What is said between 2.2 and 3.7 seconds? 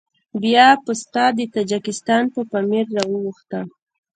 په پامير راواوښتم.